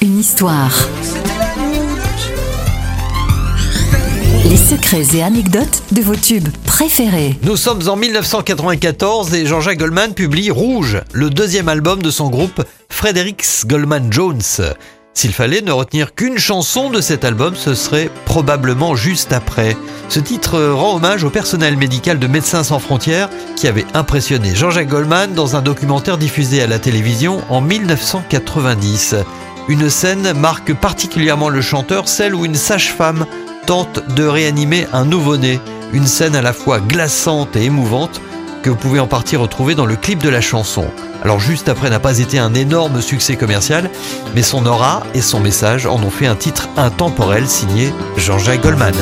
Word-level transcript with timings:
Une 0.00 0.18
histoire. 0.18 0.72
Les 4.48 4.56
secrets 4.56 5.04
et 5.14 5.22
anecdotes 5.22 5.82
de 5.92 6.00
vos 6.00 6.16
tubes 6.16 6.48
préférés. 6.64 7.36
Nous 7.42 7.58
sommes 7.58 7.86
en 7.88 7.96
1994 7.96 9.34
et 9.34 9.44
Jean-Jacques 9.44 9.78
Goldman 9.78 10.14
publie 10.14 10.50
Rouge, 10.50 11.02
le 11.12 11.28
deuxième 11.28 11.68
album 11.68 12.00
de 12.00 12.10
son 12.10 12.30
groupe 12.30 12.64
Fredericks 12.88 13.66
Goldman 13.66 14.10
Jones. 14.10 14.40
S'il 15.16 15.32
fallait 15.32 15.62
ne 15.62 15.72
retenir 15.72 16.14
qu'une 16.14 16.36
chanson 16.36 16.90
de 16.90 17.00
cet 17.00 17.24
album, 17.24 17.54
ce 17.56 17.74
serait 17.74 18.10
probablement 18.26 18.96
juste 18.96 19.32
après. 19.32 19.74
Ce 20.10 20.20
titre 20.20 20.62
rend 20.62 20.96
hommage 20.96 21.24
au 21.24 21.30
personnel 21.30 21.78
médical 21.78 22.18
de 22.18 22.26
Médecins 22.26 22.62
sans 22.62 22.78
frontières 22.78 23.30
qui 23.56 23.66
avait 23.66 23.86
impressionné 23.94 24.54
Jean-Jacques 24.54 24.90
Goldman 24.90 25.32
dans 25.32 25.56
un 25.56 25.62
documentaire 25.62 26.18
diffusé 26.18 26.60
à 26.60 26.66
la 26.66 26.78
télévision 26.78 27.40
en 27.48 27.62
1990. 27.62 29.14
Une 29.68 29.88
scène 29.88 30.34
marque 30.34 30.74
particulièrement 30.74 31.48
le 31.48 31.62
chanteur, 31.62 32.08
celle 32.08 32.34
où 32.34 32.44
une 32.44 32.54
sage-femme 32.54 33.24
tente 33.64 34.00
de 34.16 34.24
réanimer 34.24 34.86
un 34.92 35.06
nouveau-né. 35.06 35.60
Une 35.94 36.06
scène 36.06 36.36
à 36.36 36.42
la 36.42 36.52
fois 36.52 36.78
glaçante 36.78 37.56
et 37.56 37.64
émouvante 37.64 38.20
que 38.66 38.70
vous 38.70 38.76
pouvez 38.76 38.98
en 38.98 39.06
partie 39.06 39.36
retrouver 39.36 39.76
dans 39.76 39.86
le 39.86 39.94
clip 39.94 40.20
de 40.20 40.28
la 40.28 40.40
chanson. 40.40 40.86
Alors 41.22 41.38
juste 41.38 41.68
après 41.68 41.88
n'a 41.88 42.00
pas 42.00 42.18
été 42.18 42.40
un 42.40 42.52
énorme 42.52 43.00
succès 43.00 43.36
commercial, 43.36 43.88
mais 44.34 44.42
son 44.42 44.66
aura 44.66 45.04
et 45.14 45.20
son 45.20 45.38
message 45.38 45.86
en 45.86 46.02
ont 46.02 46.10
fait 46.10 46.26
un 46.26 46.34
titre 46.34 46.68
intemporel 46.76 47.46
signé 47.46 47.94
Jean-Jacques 48.16 48.62
Goldman. 48.62 48.96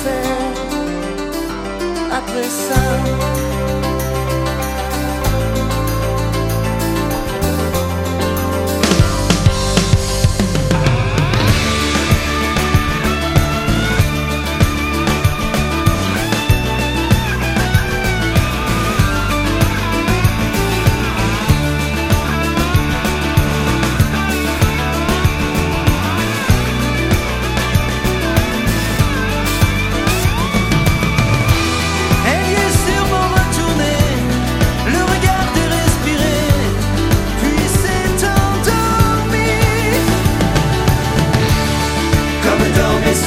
você 0.00 0.22
a 2.10 2.20
traição. 2.22 3.29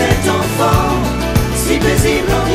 Cet 0.04 0.30
enfant, 0.30 1.02
si 1.56 1.78
paisible 1.78 2.32
en 2.32 2.46